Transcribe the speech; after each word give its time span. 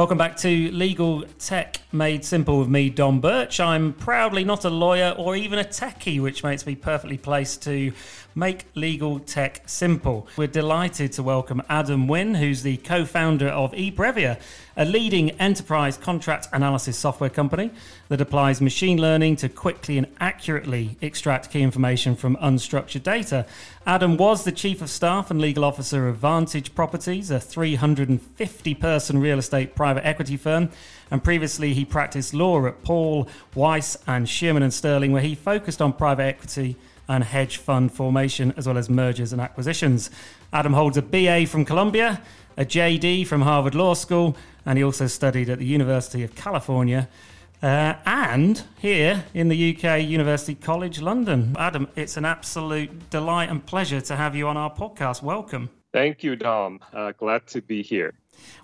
Welcome 0.00 0.16
back 0.16 0.38
to 0.38 0.70
Legal 0.72 1.24
Tech 1.38 1.79
Made 1.92 2.24
Simple 2.24 2.60
with 2.60 2.68
me, 2.68 2.88
Dom 2.88 3.20
Birch. 3.20 3.58
I'm 3.58 3.92
proudly 3.92 4.44
not 4.44 4.64
a 4.64 4.70
lawyer 4.70 5.12
or 5.18 5.34
even 5.34 5.58
a 5.58 5.64
techie, 5.64 6.22
which 6.22 6.44
makes 6.44 6.64
me 6.64 6.76
perfectly 6.76 7.18
placed 7.18 7.64
to 7.64 7.92
make 8.36 8.66
legal 8.76 9.18
tech 9.18 9.62
simple. 9.66 10.28
We're 10.36 10.46
delighted 10.46 11.10
to 11.14 11.24
welcome 11.24 11.62
Adam 11.68 12.06
Nguyen, 12.06 12.36
who's 12.36 12.62
the 12.62 12.76
co 12.76 13.04
founder 13.04 13.48
of 13.48 13.72
eBrevia, 13.72 14.38
a 14.76 14.84
leading 14.84 15.32
enterprise 15.32 15.96
contract 15.96 16.46
analysis 16.52 16.96
software 16.96 17.28
company 17.28 17.72
that 18.08 18.20
applies 18.20 18.60
machine 18.60 19.00
learning 19.00 19.34
to 19.36 19.48
quickly 19.48 19.98
and 19.98 20.06
accurately 20.20 20.96
extract 21.00 21.50
key 21.50 21.60
information 21.60 22.14
from 22.14 22.36
unstructured 22.36 23.02
data. 23.02 23.46
Adam 23.84 24.16
was 24.16 24.44
the 24.44 24.52
chief 24.52 24.80
of 24.80 24.90
staff 24.90 25.28
and 25.28 25.40
legal 25.40 25.64
officer 25.64 26.06
of 26.06 26.18
Vantage 26.18 26.72
Properties, 26.72 27.32
a 27.32 27.40
350 27.40 28.74
person 28.76 29.18
real 29.18 29.40
estate 29.40 29.74
private 29.74 30.06
equity 30.06 30.36
firm. 30.36 30.70
And 31.10 31.22
previously, 31.22 31.74
he 31.74 31.84
practiced 31.84 32.34
law 32.34 32.64
at 32.66 32.82
Paul, 32.82 33.28
Weiss, 33.54 33.96
and 34.06 34.28
Shearman 34.28 34.62
and 34.62 34.72
Sterling, 34.72 35.12
where 35.12 35.22
he 35.22 35.34
focused 35.34 35.82
on 35.82 35.92
private 35.92 36.24
equity 36.24 36.76
and 37.08 37.24
hedge 37.24 37.56
fund 37.56 37.92
formation, 37.92 38.54
as 38.56 38.66
well 38.66 38.78
as 38.78 38.88
mergers 38.88 39.32
and 39.32 39.40
acquisitions. 39.40 40.10
Adam 40.52 40.72
holds 40.72 40.96
a 40.96 41.02
BA 41.02 41.46
from 41.46 41.64
Columbia, 41.64 42.22
a 42.56 42.64
JD 42.64 43.26
from 43.26 43.42
Harvard 43.42 43.74
Law 43.74 43.94
School, 43.94 44.36
and 44.64 44.78
he 44.78 44.84
also 44.84 45.06
studied 45.06 45.50
at 45.50 45.58
the 45.58 45.66
University 45.66 46.22
of 46.22 46.34
California. 46.34 47.08
Uh, 47.62 47.94
and 48.06 48.62
here 48.78 49.24
in 49.34 49.48
the 49.48 49.76
UK, 49.76 50.02
University 50.02 50.54
College 50.54 51.00
London. 51.02 51.54
Adam, 51.58 51.88
it's 51.94 52.16
an 52.16 52.24
absolute 52.24 53.10
delight 53.10 53.50
and 53.50 53.64
pleasure 53.66 54.00
to 54.00 54.16
have 54.16 54.34
you 54.34 54.48
on 54.48 54.56
our 54.56 54.72
podcast. 54.72 55.22
Welcome. 55.22 55.68
Thank 55.92 56.22
you, 56.22 56.36
Dom. 56.36 56.80
Uh, 56.92 57.12
glad 57.12 57.46
to 57.48 57.60
be 57.60 57.82
here. 57.82 58.14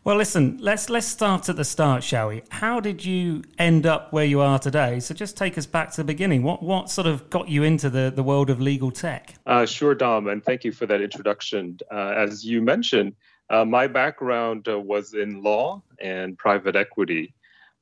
Well, 0.05 0.17
listen, 0.17 0.59
let's 0.61 0.89
let's 0.89 1.07
start 1.07 1.49
at 1.49 1.57
the 1.57 1.65
start, 1.65 2.05
shall 2.05 2.29
we? 2.29 2.43
How 2.51 2.79
did 2.79 3.05
you 3.05 3.43
end 3.59 3.87
up 3.87 4.13
where 4.13 4.25
you 4.25 4.41
are 4.41 4.59
today? 4.59 5.01
So 5.01 5.15
just 5.15 5.37
take 5.37 5.59
us 5.59 5.67
back 5.67 5.91
to 5.93 5.97
the 5.99 6.05
beginning. 6.05 6.43
What 6.43 6.63
what 6.63 6.91
sort 6.91 7.07
of 7.07 7.29
got 7.29 7.49
you 7.49 7.65
into 7.65 7.91
the, 7.91 8.13
the 8.15 8.23
world 8.23 8.49
of 8.49 8.61
legal 8.61 8.91
tech? 8.91 9.35
Uh, 9.47 9.67
sure, 9.67 9.95
Dom, 9.95 10.29
and 10.29 10.45
thank 10.45 10.65
you 10.65 10.73
for 10.73 10.87
that 10.87 11.01
introduction. 11.01 11.79
Uh, 11.91 12.15
as 12.17 12.45
you 12.45 12.63
mentioned, 12.63 13.15
uh, 13.51 13.65
my 13.65 13.87
background 13.87 14.69
uh, 14.69 14.79
was 14.79 15.15
in 15.15 15.43
law 15.43 15.83
and 16.01 16.39
private 16.39 16.77
equity. 16.77 17.35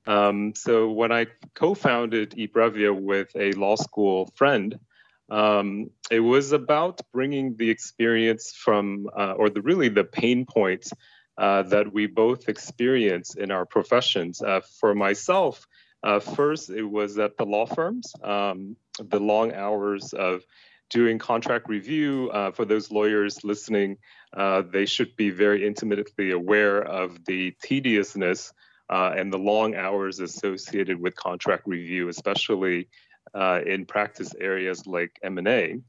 Um, 0.07 0.55
so 0.55 0.91
when 0.91 1.13
I 1.13 1.27
co-founded 1.55 2.33
eBrevia 2.33 2.95
with 2.95 3.29
a 3.37 3.53
law 3.53 3.77
school 3.77 4.31
friend, 4.35 4.79
um, 5.31 5.91
it 6.11 6.21
was 6.21 6.53
about 6.53 7.01
bringing 7.13 7.57
the 7.57 7.71
experience 7.71 8.53
from, 8.53 9.09
uh, 9.17 9.33
or 9.33 9.49
the 9.49 9.63
really 9.63 9.89
the 9.89 10.05
pain 10.05 10.45
points 10.45 10.93
uh, 11.37 11.63
that 11.63 11.93
we 11.93 12.07
both 12.07 12.49
experience 12.49 13.35
in 13.35 13.51
our 13.51 13.67
professions. 13.67 14.41
Uh, 14.43 14.61
for 14.81 14.95
myself, 14.95 15.67
uh, 16.03 16.21
first 16.21 16.71
it 16.71 16.85
was 16.85 17.19
at 17.19 17.37
the 17.37 17.45
law 17.45 17.67
firms, 17.67 18.13
um, 18.23 18.77
the 18.99 19.19
long 19.19 19.53
hours 19.53 20.13
of 20.13 20.43
doing 20.91 21.19
contract 21.19 21.69
review. 21.69 22.31
Uh, 22.31 22.53
for 22.53 22.65
those 22.65 22.91
lawyers 22.91 23.43
listening, 23.43 23.97
uh, 24.37 24.63
they 24.63 24.87
should 24.87 25.17
be 25.17 25.31
very 25.31 25.67
intimately 25.67 26.31
aware 26.31 26.83
of 26.83 27.25
the 27.25 27.55
tediousness 27.63 28.53
and 28.91 29.33
the 29.33 29.39
long 29.39 29.75
hours 29.75 30.21
associated 30.21 31.01
with 31.01 31.17
contract 31.17 31.65
review, 31.67 32.09
especially 32.09 32.89
in 33.67 33.87
practice 33.87 34.33
areas 34.39 34.87
like 34.87 35.19
M&A. 35.23 35.81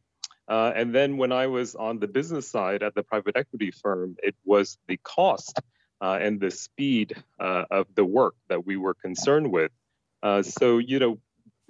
Uh, 0.47 0.71
and 0.75 0.93
then 0.93 1.17
when 1.17 1.31
I 1.31 1.47
was 1.47 1.75
on 1.75 1.99
the 1.99 2.07
business 2.07 2.47
side 2.47 2.83
at 2.83 2.93
the 2.93 3.03
private 3.03 3.35
equity 3.35 3.71
firm, 3.71 4.15
it 4.21 4.35
was 4.45 4.77
the 4.87 4.97
cost 4.97 5.59
uh, 6.01 6.19
and 6.21 6.39
the 6.39 6.51
speed 6.51 7.15
uh, 7.39 7.65
of 7.71 7.87
the 7.95 8.05
work 8.05 8.35
that 8.49 8.65
we 8.65 8.77
were 8.77 8.93
concerned 8.93 9.51
with. 9.51 9.71
Uh, 10.21 10.43
so, 10.43 10.77
you 10.77 10.99
know, 10.99 11.19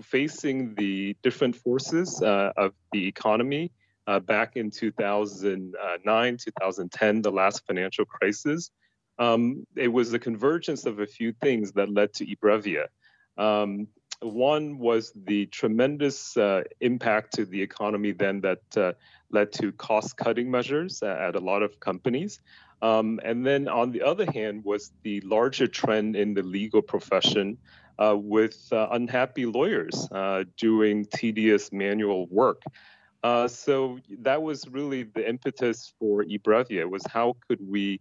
facing 0.02 0.76
the 0.76 1.16
different 1.24 1.56
forces 1.56 2.22
of 2.22 2.74
the 2.92 3.08
economy 3.08 3.72
back 4.26 4.58
in 4.58 4.72
2009, 4.72 6.38
2010, 6.38 7.22
the 7.22 7.32
last 7.32 7.66
financial 7.66 8.04
crisis, 8.04 8.72
um, 9.20 9.66
it 9.76 9.88
was 9.88 10.12
the 10.12 10.20
convergence 10.20 10.86
of 10.86 11.00
a 11.00 11.06
few 11.06 11.34
things 11.42 11.72
that 11.74 11.90
led 11.90 12.14
to 12.14 12.26
eBrevia. 12.26 12.88
Um, 13.38 13.88
one 14.22 14.78
was 14.78 15.12
the 15.26 15.46
tremendous 15.48 16.38
uh, 16.38 16.64
impact 16.80 17.34
to 17.36 17.46
the 17.46 17.62
economy 17.62 18.12
then 18.12 18.42
that 18.42 18.78
uh, 18.78 18.94
led 19.32 19.52
to 19.54 19.72
cost 19.74 20.18
cutting 20.18 20.50
measures 20.50 21.04
at 21.04 21.36
a 21.36 21.40
lot 21.40 21.64
of 21.64 21.80
companies. 21.80 22.40
Um, 22.82 23.20
and 23.24 23.46
then 23.46 23.68
on 23.68 23.92
the 23.92 24.02
other 24.02 24.30
hand 24.32 24.64
was 24.64 24.92
the 25.04 25.22
larger 25.22 25.68
trend 25.68 26.16
in 26.16 26.34
the 26.34 26.44
legal 26.44 26.82
profession 26.82 27.58
uh, 27.98 28.16
with 28.18 28.68
uh, 28.72 28.88
unhappy 28.92 29.46
lawyers 29.46 30.08
uh, 30.12 30.44
doing 30.58 31.06
tedious 31.06 31.72
manual 31.72 32.28
work. 32.28 32.62
Uh, 33.24 33.48
so 33.48 33.98
that 34.20 34.42
was 34.42 34.68
really 34.68 35.04
the 35.04 35.28
impetus 35.28 35.94
for 36.00 36.24
eBrevia 36.24 36.88
was 36.88 37.04
how 37.08 37.36
could 37.48 37.60
we 37.68 38.00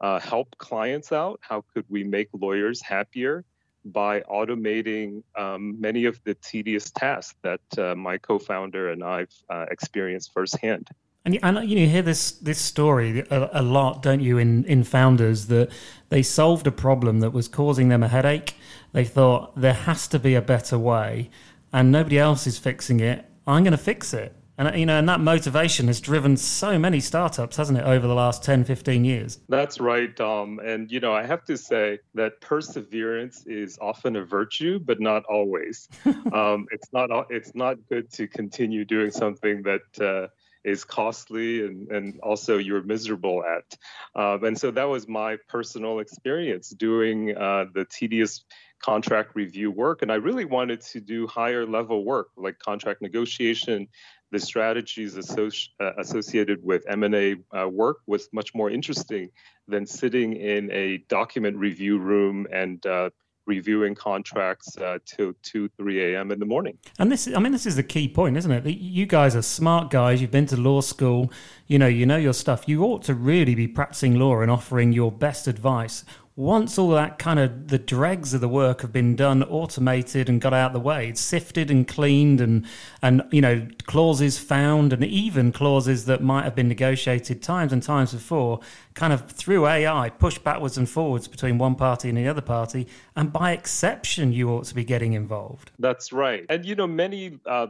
uh, 0.00 0.18
help 0.20 0.54
clients 0.58 1.12
out? 1.12 1.40
How 1.40 1.64
could 1.72 1.86
we 1.88 2.04
make 2.04 2.28
lawyers 2.34 2.82
happier 2.82 3.44
by 3.92 4.20
automating 4.20 5.22
um, 5.36 5.80
many 5.80 6.04
of 6.04 6.20
the 6.24 6.34
tedious 6.34 6.90
tasks 6.90 7.36
that 7.42 7.60
uh, 7.78 7.94
my 7.94 8.18
co-founder 8.18 8.90
and 8.90 9.02
I've 9.02 9.32
uh, 9.50 9.66
experienced 9.70 10.32
firsthand? 10.32 10.88
And 11.24 11.34
you, 11.34 11.76
you 11.76 11.88
hear 11.88 12.02
this 12.02 12.32
this 12.32 12.60
story 12.60 13.20
a, 13.30 13.50
a, 13.54 13.62
lot, 13.62 14.00
don't 14.00 14.20
you? 14.20 14.38
In 14.38 14.64
in 14.66 14.84
founders 14.84 15.46
that 15.46 15.72
they 16.08 16.22
solved 16.22 16.68
a 16.68 16.72
problem 16.72 17.18
that 17.18 17.30
was 17.30 17.48
causing 17.48 17.88
them 17.88 18.04
a 18.04 18.08
headache. 18.08 18.54
They 18.92 19.04
thought 19.04 19.60
there 19.60 19.72
has 19.72 20.06
to 20.08 20.20
be 20.20 20.36
a 20.36 20.40
better 20.40 20.78
way, 20.78 21.30
and 21.72 21.90
nobody 21.90 22.18
else 22.18 22.46
is 22.46 22.58
fixing 22.58 23.00
it. 23.00 23.24
I'm 23.44 23.64
going 23.64 23.72
to 23.72 23.78
fix 23.78 24.14
it. 24.14 24.36
And 24.58 24.78
you 24.78 24.86
know, 24.86 24.98
and 24.98 25.08
that 25.08 25.20
motivation 25.20 25.86
has 25.88 26.00
driven 26.00 26.36
so 26.36 26.78
many 26.78 27.00
startups, 27.00 27.56
hasn't 27.56 27.78
it, 27.78 27.84
over 27.84 28.06
the 28.06 28.14
last 28.14 28.42
10, 28.42 28.64
15 28.64 29.04
years? 29.04 29.38
That's 29.48 29.80
right, 29.80 30.14
Dom. 30.14 30.60
And 30.60 30.90
you 30.90 31.00
know, 31.00 31.12
I 31.12 31.24
have 31.24 31.44
to 31.44 31.56
say 31.56 31.98
that 32.14 32.40
perseverance 32.40 33.44
is 33.46 33.78
often 33.80 34.16
a 34.16 34.24
virtue, 34.24 34.78
but 34.78 35.00
not 35.00 35.24
always. 35.26 35.88
um, 36.32 36.66
it's 36.70 36.88
not 36.92 37.10
it's 37.30 37.54
not 37.54 37.76
good 37.88 38.10
to 38.12 38.26
continue 38.26 38.84
doing 38.84 39.10
something 39.10 39.62
that 39.62 40.00
uh, 40.00 40.28
is 40.66 40.84
costly 40.84 41.64
and, 41.64 41.88
and 41.90 42.20
also 42.20 42.58
you're 42.58 42.82
miserable 42.82 43.42
at. 43.44 43.78
Um, 44.20 44.44
and 44.44 44.58
so 44.58 44.70
that 44.72 44.84
was 44.84 45.08
my 45.08 45.38
personal 45.48 46.00
experience 46.00 46.70
doing 46.70 47.36
uh, 47.36 47.66
the 47.72 47.86
tedious 47.86 48.44
contract 48.82 49.34
review 49.34 49.70
work. 49.70 50.02
And 50.02 50.10
I 50.10 50.16
really 50.16 50.44
wanted 50.44 50.80
to 50.92 51.00
do 51.00 51.26
higher 51.26 51.64
level 51.64 52.04
work 52.04 52.28
like 52.36 52.58
contract 52.58 53.00
negotiation, 53.00 53.88
the 54.32 54.40
strategies 54.40 55.16
uh, 55.16 55.92
associated 55.98 56.62
with 56.62 56.84
M&A 56.88 57.36
uh, 57.56 57.68
work 57.68 57.98
was 58.06 58.28
much 58.32 58.54
more 58.54 58.68
interesting 58.68 59.30
than 59.68 59.86
sitting 59.86 60.34
in 60.34 60.70
a 60.72 60.98
document 61.08 61.56
review 61.56 61.98
room 61.98 62.46
and 62.52 62.84
uh, 62.86 63.10
reviewing 63.46 63.94
contracts 63.94 64.76
uh, 64.78 64.98
till 65.04 65.32
2 65.42 65.68
3 65.76 66.14
a.m 66.14 66.30
in 66.30 66.38
the 66.38 66.46
morning. 66.46 66.76
And 66.98 67.10
this 67.10 67.28
i 67.28 67.38
mean 67.38 67.52
this 67.52 67.66
is 67.66 67.76
the 67.76 67.82
key 67.82 68.08
point 68.08 68.36
isn't 68.36 68.50
it? 68.50 68.66
You 68.66 69.06
guys 69.06 69.34
are 69.36 69.42
smart 69.42 69.90
guys. 69.90 70.20
You've 70.20 70.30
been 70.30 70.46
to 70.46 70.56
law 70.56 70.80
school. 70.80 71.32
You 71.66 71.78
know 71.78 71.86
you 71.86 72.06
know 72.06 72.16
your 72.16 72.34
stuff. 72.34 72.68
You 72.68 72.84
ought 72.84 73.02
to 73.04 73.14
really 73.14 73.54
be 73.54 73.68
practicing 73.68 74.16
law 74.16 74.40
and 74.40 74.50
offering 74.50 74.92
your 74.92 75.12
best 75.12 75.46
advice 75.46 76.04
once 76.36 76.76
all 76.78 76.90
that 76.90 77.18
kind 77.18 77.38
of 77.38 77.68
the 77.68 77.78
dregs 77.78 78.34
of 78.34 78.42
the 78.42 78.48
work 78.48 78.82
have 78.82 78.92
been 78.92 79.16
done, 79.16 79.42
automated 79.44 80.28
and 80.28 80.38
got 80.38 80.52
out 80.52 80.68
of 80.68 80.72
the 80.74 80.80
way, 80.80 81.08
it's 81.08 81.20
sifted 81.20 81.70
and 81.70 81.88
cleaned 81.88 82.42
and 82.42 82.66
and 83.00 83.22
you 83.32 83.40
know 83.40 83.66
clauses 83.86 84.38
found 84.38 84.92
and 84.92 85.02
even 85.02 85.50
clauses 85.50 86.04
that 86.04 86.22
might 86.22 86.44
have 86.44 86.54
been 86.54 86.68
negotiated 86.68 87.42
times 87.42 87.72
and 87.72 87.82
times 87.82 88.12
before, 88.12 88.60
kind 88.92 89.14
of 89.14 89.30
through 89.30 89.66
AI, 89.66 90.10
pushed 90.10 90.44
backwards 90.44 90.76
and 90.76 90.90
forwards 90.90 91.26
between 91.26 91.56
one 91.56 91.74
party 91.74 92.10
and 92.10 92.18
the 92.18 92.28
other 92.28 92.42
party, 92.42 92.86
and 93.16 93.32
by 93.32 93.52
exception, 93.52 94.30
you 94.30 94.50
ought 94.50 94.64
to 94.64 94.74
be 94.74 94.84
getting 94.84 95.14
involved. 95.14 95.70
That's 95.78 96.12
right, 96.12 96.44
and 96.50 96.66
you 96.66 96.74
know 96.74 96.86
many 96.86 97.38
uh, 97.46 97.68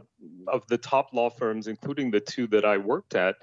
of 0.49 0.67
the 0.67 0.77
top 0.77 1.13
law 1.13 1.29
firms, 1.29 1.67
including 1.67 2.11
the 2.11 2.19
two 2.19 2.47
that 2.47 2.65
I 2.65 2.77
worked 2.77 3.15
at 3.15 3.37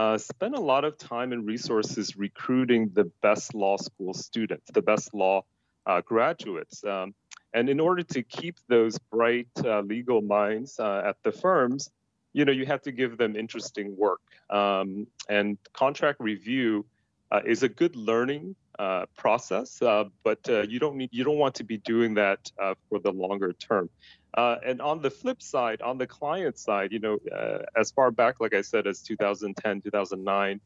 uh, 0.00 0.16
spent 0.16 0.54
a 0.54 0.60
lot 0.60 0.84
of 0.86 0.96
time 0.96 1.30
and 1.34 1.46
resources 1.46 2.16
recruiting 2.16 2.90
the 2.94 3.04
best 3.20 3.54
law 3.54 3.76
school 3.76 4.14
students, 4.14 4.70
the 4.72 4.80
best 4.80 5.12
law 5.12 5.44
uh, 5.84 6.00
graduates. 6.00 6.82
Um, 6.84 7.14
and 7.52 7.68
in 7.68 7.78
order 7.80 8.02
to 8.14 8.22
keep 8.22 8.56
those 8.66 8.96
bright 8.98 9.48
uh, 9.62 9.80
legal 9.80 10.22
minds 10.22 10.80
uh, 10.80 11.02
at 11.04 11.16
the 11.22 11.32
firms, 11.32 11.90
you 12.32 12.46
know, 12.46 12.52
you 12.52 12.64
have 12.64 12.80
to 12.82 12.92
give 12.92 13.18
them 13.18 13.36
interesting 13.36 13.94
work. 13.94 14.22
Um, 14.48 15.06
and 15.28 15.58
contract 15.74 16.18
review 16.18 16.86
uh, 17.30 17.42
is 17.44 17.62
a 17.62 17.68
good 17.68 17.94
learning 17.94 18.56
uh, 18.80 19.04
process, 19.16 19.78
but 19.80 20.38
you 20.68 20.78
don't 20.78 20.96
need, 20.96 21.10
you 21.12 21.22
don't 21.22 21.38
want 21.38 21.54
to 21.54 21.64
be 21.64 21.76
doing 21.76 22.14
that 22.14 22.50
for 22.88 22.98
the 22.98 23.12
longer 23.12 23.52
term. 23.52 23.90
Uh, 24.34 24.56
and 24.64 24.80
on 24.80 25.02
the 25.02 25.10
flip 25.10 25.42
side, 25.42 25.82
on 25.82 25.98
the 25.98 26.06
client 26.06 26.56
side, 26.56 26.92
you 26.92 27.00
know, 27.00 27.18
uh, 27.34 27.58
as 27.76 27.90
far 27.90 28.10
back, 28.10 28.40
like 28.40 28.54
I 28.54 28.62
said, 28.62 28.86
as 28.86 29.02
2010, 29.02 29.80
2009, 29.80 30.60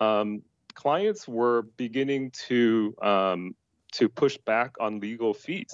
um, 0.00 0.42
clients 0.74 1.28
were 1.28 1.62
beginning 1.76 2.32
to 2.48 2.94
um, 3.00 3.54
to 3.92 4.08
push 4.08 4.36
back 4.38 4.74
on 4.80 4.98
legal 4.98 5.32
fees, 5.32 5.72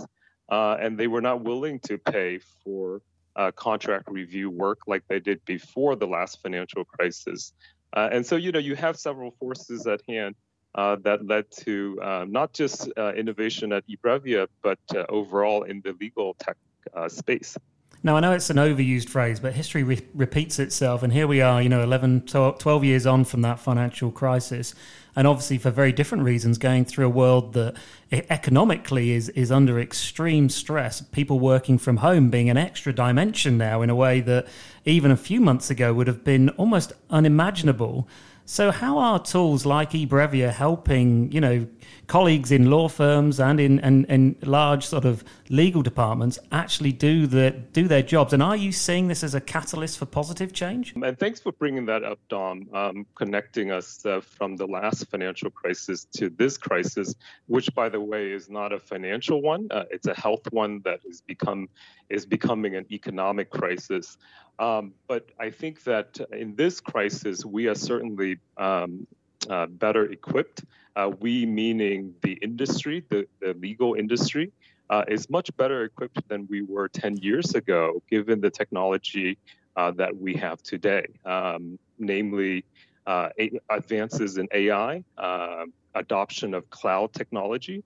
uh, 0.51 0.77
and 0.79 0.99
they 0.99 1.07
were 1.07 1.23
not 1.23 1.43
willing 1.43 1.81
to 1.81 1.97
pay 1.97 2.39
for 2.63 3.01
uh, 3.37 3.51
contract 3.53 4.11
review 4.11 4.51
work 4.51 4.81
like 4.87 5.03
they 5.09 5.21
did 5.21 5.43
before 5.47 5.97
the 5.97 6.07
last 6.07 6.43
financial 6.43 6.85
crisis. 6.85 7.55
Uh, 7.95 8.11
and 8.13 8.27
so, 8.27 8.37
you 8.37 8.53
know, 8.53 8.59
you 8.59 8.77
have 8.77 8.99
several 8.99 9.31
forces 9.41 9.87
at 9.87 10.03
hand 10.07 10.35
uh, 10.75 10.97
that 11.03 11.27
led 11.27 11.51
to 11.51 11.99
uh, 12.03 12.25
not 12.29 12.53
just 12.53 12.91
uh, 12.97 13.13
innovation 13.15 13.73
at 13.73 13.85
eBrevia, 13.89 14.47
but 14.63 14.79
uh, 14.95 15.05
overall 15.09 15.65
in 15.65 15.81
the 15.83 15.93
legal 16.01 16.35
tech 16.35 16.57
space. 17.09 17.57
Now, 18.03 18.17
I 18.17 18.21
know 18.21 18.33
it's 18.33 18.49
an 18.49 18.57
overused 18.57 19.11
phrase, 19.11 19.41
but 19.41 19.53
history 19.53 19.83
re- 19.83 20.07
repeats 20.15 20.59
itself. 20.59 21.03
And 21.03 21.13
here 21.13 21.27
we 21.27 21.43
are, 21.43 21.61
you 21.61 21.69
know, 21.69 21.83
11, 21.83 22.23
12 22.23 22.85
years 22.85 23.05
on 23.07 23.25
from 23.25 23.43
that 23.43 23.61
financial 23.61 24.11
crisis. 24.11 24.75
And 25.15 25.27
obviously, 25.27 25.59
for 25.59 25.71
very 25.71 25.93
different 25.93 26.25
reasons, 26.25 26.57
going 26.57 26.87
through 26.87 27.07
a 27.07 27.11
world 27.11 27.53
that 27.53 27.77
economically 28.11 29.11
is, 29.11 29.29
is 29.31 29.53
under 29.53 29.79
extreme 29.79 30.49
stress. 30.49 31.03
People 31.03 31.41
working 31.41 31.77
from 31.77 31.99
home 31.99 32.31
being 32.31 32.49
an 32.49 32.57
extra 32.57 32.93
dimension 32.93 33.59
now 33.59 33.83
in 33.83 33.91
a 33.91 33.95
way 33.95 34.21
that 34.21 34.47
even 34.87 35.11
a 35.11 35.17
few 35.17 35.41
months 35.41 35.69
ago 35.69 35.93
would 35.93 36.07
have 36.07 36.25
been 36.25 36.49
almost 36.51 36.95
unimaginable. 37.11 38.09
So, 38.51 38.73
how 38.73 38.99
are 38.99 39.21
tools 39.23 39.65
like 39.65 39.93
eBrevia 39.93 40.53
helping, 40.53 41.31
you 41.31 41.41
know, 41.41 41.69
colleagues 42.09 42.51
in 42.51 42.69
law 42.69 42.89
firms 42.89 43.39
and 43.39 43.61
in 43.61 44.37
large 44.43 44.85
sort 44.85 45.05
of 45.05 45.23
legal 45.49 45.83
departments 45.83 46.37
actually 46.51 46.91
do 46.91 47.29
the 47.29 47.53
do 47.53 47.87
their 47.87 48.03
jobs? 48.03 48.33
And 48.33 48.43
are 48.43 48.57
you 48.57 48.73
seeing 48.73 49.07
this 49.07 49.23
as 49.23 49.37
a 49.37 49.41
catalyst 49.41 49.99
for 49.99 50.07
positive 50.07 50.53
change? 50.53 50.95
And 51.01 51.17
thanks 51.17 51.39
for 51.39 51.53
bringing 51.53 51.87
that 51.87 52.03
up, 52.03 52.19
Dom. 52.29 52.69
Um, 52.73 53.07
connecting 53.15 53.71
us 53.71 54.05
uh, 54.05 54.21
from 54.21 54.57
the 54.57 54.67
last 54.67 55.09
financial 55.09 55.51
crisis 55.51 56.05
to 56.17 56.29
this 56.29 56.59
crisis, 56.59 57.15
which, 57.47 57.73
by 57.73 57.89
the 57.89 58.01
way, 58.01 58.33
is 58.33 58.51
not 58.51 58.73
a 58.73 58.81
financial 58.81 59.43
one; 59.43 59.69
uh, 59.71 59.85
it's 59.93 60.09
a 60.09 60.15
health 60.15 60.51
one 60.51 60.81
that 60.85 60.99
has 61.07 61.21
become 61.21 61.69
is 62.09 62.27
becoming 62.27 62.75
an 62.75 62.87
economic 62.91 63.51
crisis. 63.51 64.19
Um, 64.61 64.93
but 65.09 65.27
I 65.41 65.49
think 65.51 65.85
that 65.85 66.21
in 66.33 66.55
this 66.55 66.81
crisis, 66.81 67.45
we 67.47 67.67
are 67.67 67.75
certainly 67.75 68.37
um, 68.59 69.07
uh, 69.49 69.67
better 69.67 70.05
equipped. 70.05 70.65
Uh, 70.95 71.11
we, 71.19 71.47
meaning 71.47 72.15
the 72.23 72.35
industry, 72.35 73.03
the, 73.09 73.27
the 73.41 73.55
legal 73.55 73.95
industry, 73.95 74.53
uh, 74.91 75.05
is 75.09 75.31
much 75.31 75.57
better 75.57 75.85
equipped 75.85 76.29
than 76.29 76.47
we 76.51 76.61
were 76.61 76.89
10 76.89 77.17
years 77.17 77.55
ago, 77.55 78.03
given 78.11 78.41
the 78.41 78.51
technology 78.51 79.39
uh, 79.77 79.93
that 79.93 80.15
we 80.15 80.35
have 80.35 80.63
today, 80.63 81.07
um, 81.25 81.79
namely 81.99 82.65
uh, 83.07 83.31
advances 83.71 84.37
in 84.37 84.47
AI, 84.53 85.03
uh, 85.17 85.65
adoption 85.95 86.53
of 86.53 86.69
cloud 86.69 87.15
technology. 87.15 87.83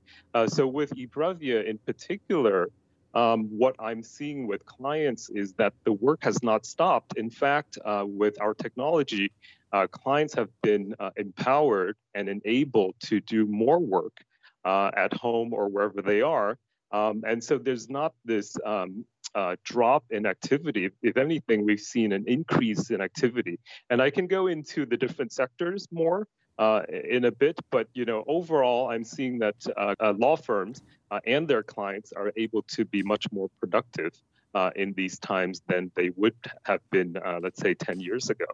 so, 0.46 0.66
with 0.66 0.90
eBrevia 0.96 1.64
in 1.64 1.78
particular, 1.78 2.68
um, 3.14 3.44
what 3.44 3.76
I'm 3.78 4.02
seeing 4.02 4.46
with 4.46 4.64
clients 4.66 5.30
is 5.30 5.54
that 5.54 5.72
the 5.84 5.92
work 5.92 6.24
has 6.24 6.42
not 6.42 6.66
stopped. 6.66 7.16
In 7.16 7.30
fact, 7.30 7.78
uh, 7.84 8.04
with 8.06 8.40
our 8.40 8.54
technology, 8.54 9.30
uh, 9.72 9.86
clients 9.86 10.34
have 10.34 10.50
been 10.62 10.94
uh, 10.98 11.10
empowered 11.16 11.96
and 12.14 12.28
enabled 12.28 12.94
to 13.00 13.20
do 13.20 13.46
more 13.46 13.78
work 13.78 14.16
uh, 14.64 14.90
at 14.96 15.12
home 15.12 15.52
or 15.52 15.68
wherever 15.68 16.02
they 16.02 16.22
are. 16.22 16.58
Um, 16.92 17.22
and 17.26 17.42
so 17.42 17.58
there's 17.58 17.88
not 17.90 18.14
this 18.24 18.56
um, 18.64 19.04
uh, 19.34 19.56
drop 19.64 20.04
in 20.10 20.26
activity. 20.26 20.90
If 21.02 21.16
anything, 21.16 21.64
we've 21.64 21.80
seen 21.80 22.12
an 22.12 22.24
increase 22.28 22.90
in 22.90 23.00
activity. 23.00 23.58
And 23.90 24.00
I 24.00 24.10
can 24.10 24.26
go 24.26 24.46
into 24.46 24.86
the 24.86 24.96
different 24.96 25.32
sectors 25.32 25.88
more 25.90 26.28
uh, 26.58 26.82
in 26.88 27.24
a 27.24 27.32
bit, 27.32 27.58
but 27.70 27.88
you 27.94 28.04
know, 28.04 28.24
overall, 28.26 28.90
I'm 28.90 29.04
seeing 29.04 29.38
that 29.40 29.56
uh, 29.76 29.94
uh, 30.00 30.14
law 30.16 30.36
firms 30.36 30.82
uh, 31.10 31.20
and 31.26 31.48
their 31.48 31.62
clients 31.62 32.12
are 32.12 32.32
able 32.36 32.62
to 32.62 32.84
be 32.84 33.02
much 33.02 33.30
more 33.32 33.48
productive 33.60 34.12
uh, 34.54 34.70
in 34.76 34.92
these 34.92 35.18
times 35.18 35.62
than 35.66 35.90
they 35.96 36.10
would 36.16 36.36
have 36.64 36.80
been, 36.90 37.16
let's 37.42 37.60
say, 37.60 37.74
10 37.74 38.00
years 38.00 38.30
ago. 38.30 38.46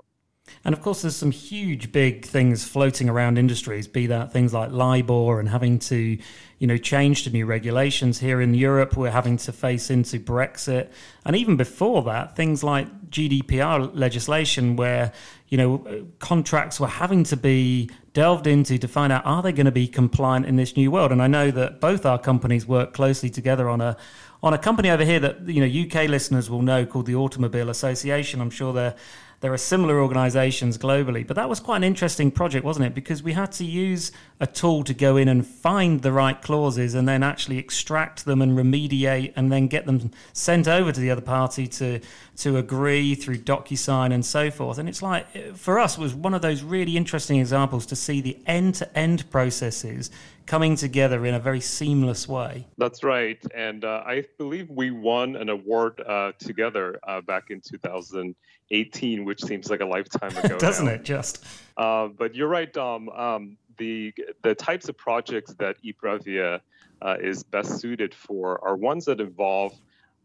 And 0.65 0.75
of 0.75 0.83
course, 0.83 1.03
there's 1.03 1.17
some 1.17 1.31
huge, 1.31 1.93
big 1.93 2.25
things 2.25 2.65
floating 2.65 3.09
around 3.09 3.39
industries, 3.39 3.87
be 3.87 4.07
that 4.07 4.33
things 4.33 4.53
like 4.53 4.71
LIBOR 4.71 5.41
and 5.41 5.49
having 5.49 5.79
to, 5.81 6.19
you 6.59 6.67
know, 6.67 6.77
change 6.77 7.25
to 7.25 7.31
new 7.31 7.47
regulations. 7.47 8.19
Here 8.19 8.41
in 8.41 8.55
Europe, 8.55 8.97
we're 8.97 9.11
having 9.11 9.37
to 9.39 9.53
face 9.53 9.91
into 9.91 10.19
Brexit. 10.19 10.91
And 11.25 11.35
even 11.37 11.57
before 11.57 12.03
that, 12.05 12.37
things 12.37 12.63
like 12.63 13.11
GDPR 13.11 13.91
legislation, 13.95 14.77
where, 14.77 15.13
you 15.51 15.59
know, 15.59 16.07
contracts 16.21 16.79
were 16.79 16.87
having 16.87 17.25
to 17.25 17.37
be 17.37 17.91
delved 18.13 18.47
into 18.47 18.79
to 18.79 18.89
find 18.89 19.13
out 19.13 19.27
are 19.27 19.43
they 19.43 19.53
going 19.53 19.67
to 19.67 19.73
be 19.73 19.89
compliant 19.89 20.47
in 20.47 20.57
this 20.57 20.77
new 20.77 20.91
world. 20.91 21.11
And 21.13 21.21
I 21.21 21.27
know 21.27 21.51
that 21.51 21.81
both 21.81 22.07
our 22.07 22.19
companies 22.19 22.67
work 22.67 22.95
closely 22.95 23.29
together 23.31 23.69
on 23.69 23.81
a 23.81 23.97
on 24.43 24.55
a 24.55 24.59
company 24.59 24.89
over 24.89 25.05
here 25.05 25.21
that 25.21 25.47
you 25.49 25.61
know 25.61 25.87
UK 25.87 26.09
listeners 26.09 26.49
will 26.49 26.63
know 26.63 26.87
called 26.87 27.07
the 27.07 27.17
Automobile 27.17 27.69
Association. 27.69 28.41
I'm 28.41 28.51
sure 28.51 28.73
they're 28.73 28.95
there 29.41 29.53
are 29.53 29.59
similar 29.59 30.01
organizations 30.01 30.77
globally. 30.77 31.27
But 31.27 31.37
that 31.37 31.49
was 31.49 31.61
quite 31.61 31.79
an 31.79 31.85
interesting 31.85 32.31
project, 32.31 32.65
wasn't 32.65 32.87
it? 32.87 32.95
Because 32.95 33.23
we 33.23 33.33
had 33.33 33.53
to 33.53 33.65
use 33.65 34.13
a 34.39 34.47
tool 34.47 34.85
to 34.85 34.95
go 34.95 35.17
in 35.17 35.29
and 35.29 35.47
find 35.47 36.03
the 36.03 36.13
right 36.13 36.41
clauses 36.41 36.95
and 36.95 37.09
then 37.09 37.23
actually 37.23 37.59
extract 37.59 38.27
them 38.27 38.43
and 38.43 38.57
remediate 38.57 39.33
and 39.37 39.51
then 39.51 39.67
get 39.67 39.87
them 39.87 40.11
sent 40.33 40.69
over 40.69 40.93
to 40.93 41.01
the 41.01 41.11
other 41.11 41.23
party 41.23 41.67
to 41.67 42.01
to 42.37 42.57
agree 42.57 43.15
through 43.15 43.37
DocuSign 43.37 44.15
and 44.15 44.25
so 44.25 44.51
forth. 44.51 44.79
And 44.79 44.89
it's 44.89 45.03
like 45.03 45.55
for 45.57 45.79
us 45.79 45.99
was 45.99 46.15
one 46.15 46.33
of 46.33 46.41
those 46.41 46.63
really 46.63 46.97
interesting 46.97 47.39
examples 47.39 47.85
to 47.87 47.97
see 47.97 48.23
the 48.23 48.39
end-to-end 48.47 49.31
processes 49.31 50.11
coming 50.47 50.75
together 50.75 51.27
in 51.27 51.35
a 51.35 51.39
very 51.39 51.61
seamless 51.61 52.27
way. 52.27 52.67
That's 52.79 53.05
right, 53.05 53.39
and 53.55 53.85
uh, 53.85 54.03
I 54.07 54.25
believe 54.39 54.69
we 54.71 54.91
won 54.91 55.37
an 55.37 55.49
award 55.49 56.01
uh, 56.01 56.33
together 56.39 56.99
uh, 57.07 57.21
back 57.21 57.51
in 57.51 57.61
2018, 58.71 59.25
which 59.25 59.43
seems 59.43 59.71
like 59.71 59.81
a 59.81 59.85
lifetime 59.85 60.37
ago. 60.45 60.59
Doesn't 60.59 60.87
now. 60.87 60.93
it? 60.93 61.05
Just. 61.05 61.45
Uh, 61.77 62.09
but 62.09 62.35
you're 62.35 62.49
right, 62.49 62.73
Dom. 62.73 63.09
Um, 63.11 63.57
the 63.79 64.15
the 64.43 64.55
types 64.55 64.89
of 64.89 64.97
projects 64.97 65.55
that 65.55 65.77
eBrevia 65.83 66.61
uh, 67.03 67.17
is 67.21 67.43
best 67.43 67.81
suited 67.81 68.15
for 68.15 68.63
are 68.65 68.77
ones 68.77 69.05
that 69.07 69.21
involve 69.21 69.75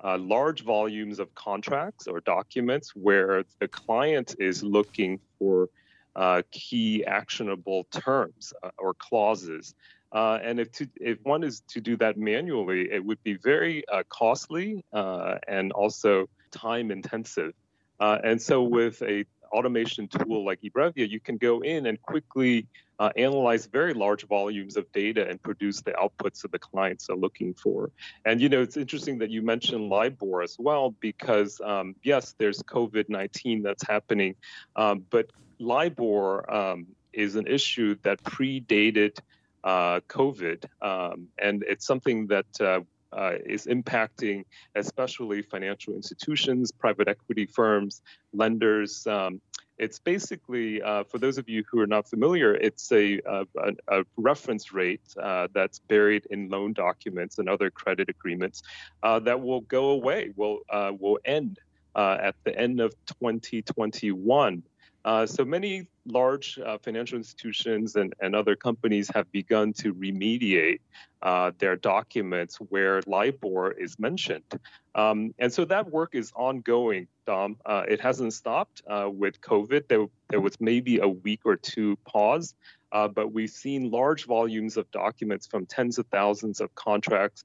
uh, 0.04 0.18
large 0.18 0.64
volumes 0.64 1.20
of 1.20 1.34
contracts 1.36 2.06
or 2.08 2.20
documents 2.20 2.96
where 2.96 3.46
the 3.60 3.68
client 3.68 4.36
is 4.40 4.62
looking 4.62 5.20
for 5.40 5.70
uh, 6.16 6.42
key 6.52 7.04
actionable 7.06 7.86
terms 7.92 8.54
uh, 8.64 8.70
or 8.78 8.94
clauses. 8.94 9.74
Uh, 10.12 10.40
and 10.44 10.60
if, 10.60 10.72
to, 10.72 10.88
if 11.02 11.18
one 11.24 11.44
is 11.44 11.62
to 11.62 11.82
do 11.82 11.98
that 11.98 12.18
manually, 12.18 12.90
it 12.92 13.04
would 13.04 13.22
be 13.24 13.34
very 13.34 13.88
uh, 13.90 14.04
costly 14.08 14.84
and 14.94 15.72
also 15.74 16.28
time 16.52 16.92
intensive. 16.92 17.54
And 18.00 18.42
so, 18.42 18.64
with 18.64 19.02
a 19.02 19.26
automation 19.52 20.08
tool 20.08 20.46
like 20.46 20.62
eBrevia, 20.62 21.10
you 21.10 21.20
can 21.20 21.38
go 21.38 21.62
in 21.62 21.86
and 21.86 22.02
quickly 22.02 22.68
uh, 23.00 23.10
analyze 23.16 23.66
very 23.66 23.94
large 23.94 24.26
volumes 24.28 24.78
of 24.78 24.90
data 24.92 25.28
and 25.28 25.42
produce 25.42 25.82
the 25.82 25.92
outputs 25.92 26.42
that 26.42 26.52
the 26.52 26.60
clients 26.60 27.10
are 27.10 27.16
looking 27.16 27.54
for. 27.54 27.92
And 28.26 28.42
you 28.42 28.50
know, 28.50 28.62
it's 28.62 28.78
interesting 28.78 29.18
that 29.20 29.30
you 29.30 29.42
mentioned 29.42 29.90
LIBOR 29.90 30.42
as 30.42 30.58
well, 30.60 30.92
because 31.00 31.60
um, 31.62 31.96
yes, 32.04 32.36
there's 32.38 32.62
COVID 32.64 33.10
19 33.10 33.64
that's 33.64 33.86
happening, 33.86 34.36
um, 34.76 35.06
but 35.10 35.30
LIBOR 35.60 36.54
um, 36.54 36.88
is 37.14 37.36
an 37.36 37.48
issue 37.48 37.96
that 38.04 38.22
predated 38.24 39.18
uh, 39.64 40.00
COVID, 40.08 40.66
um, 40.82 41.28
and 41.40 41.64
it's 41.64 41.86
something 41.86 42.28
that 42.28 42.84
uh, 43.16 43.34
is 43.46 43.66
impacting 43.66 44.44
especially 44.76 45.42
financial 45.42 45.94
institutions, 45.94 46.72
private 46.72 47.08
equity 47.08 47.46
firms, 47.46 48.02
lenders. 48.34 49.08
Um, 49.08 49.42
it's 49.78 50.00
basically, 50.00 50.82
uh, 50.82 51.04
for 51.04 51.18
those 51.18 51.38
of 51.38 51.50
you 51.50 51.64
who 51.70 51.80
are 51.82 51.88
not 51.88 52.10
familiar, 52.10 52.56
it's 52.56 52.92
a, 52.92 53.20
a, 53.26 53.46
a 53.90 54.04
reference 54.16 54.72
rate 54.72 55.02
uh, 55.22 55.48
that's 55.54 55.80
buried 55.80 56.26
in 56.30 56.50
loan 56.50 56.74
documents 56.74 57.40
and 57.40 57.50
other 57.50 57.70
credit 57.70 58.10
agreements 58.10 58.64
uh, 59.04 59.20
that 59.20 59.42
will 59.42 59.62
go 59.62 59.90
away, 59.90 60.32
will, 60.36 60.60
uh, 60.70 60.92
will 60.98 61.20
end 61.26 61.60
uh, 61.96 62.18
at 62.22 62.36
the 62.44 62.58
end 62.58 62.80
of 62.80 62.94
2021. 63.06 64.64
Uh, 65.06 65.24
so 65.24 65.46
many 65.46 65.86
large 66.08 66.58
uh, 66.58 66.80
financial 66.80 67.16
institutions 67.16 67.96
and, 67.96 68.16
and 68.20 68.36
other 68.36 68.56
companies 68.56 69.08
have 69.14 69.32
begun 69.32 69.72
to 69.72 69.94
remediate 69.94 70.80
uh, 71.22 71.52
their 71.60 71.76
documents 71.76 72.58
where 72.58 73.02
LIBOR 73.06 73.72
is 73.72 74.00
mentioned. 74.00 74.60
Um, 74.96 75.36
and 75.38 75.54
so 75.54 75.64
that 75.66 75.92
work 75.92 76.16
is 76.16 76.32
ongoing, 76.36 77.08
Dom. 77.28 77.58
Uh, 77.64 77.84
it 77.88 78.02
hasn't 78.02 78.34
stopped 78.34 78.82
uh, 78.88 79.08
with 79.08 79.40
COVID. 79.42 79.88
There, 79.88 80.08
there 80.30 80.42
was 80.42 80.60
maybe 80.60 80.98
a 80.98 81.08
week 81.08 81.42
or 81.46 81.56
two 81.56 81.98
pause. 81.98 82.56
Uh, 82.92 83.08
but 83.08 83.32
we've 83.32 83.50
seen 83.50 83.92
large 83.92 84.26
volumes 84.26 84.78
of 84.78 84.90
documents 84.90 85.46
from 85.46 85.66
tens 85.66 86.00
of 86.00 86.08
thousands 86.08 86.62
of 86.62 86.74
contracts 86.76 87.44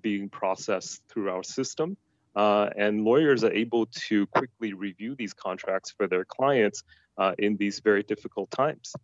being 0.00 0.28
processed 0.28 1.02
through 1.08 1.30
our 1.30 1.42
system. 1.42 1.96
Uh, 2.36 2.68
and 2.76 3.02
lawyers 3.02 3.42
are 3.44 3.52
able 3.52 3.86
to 3.86 4.26
quickly 4.26 4.74
review 4.74 5.14
these 5.14 5.32
contracts 5.32 5.90
for 5.90 6.06
their 6.06 6.24
clients 6.24 6.82
uh, 7.16 7.34
in 7.38 7.56
these 7.56 7.80
very 7.80 8.02
difficult 8.02 8.50
times. 8.50 8.94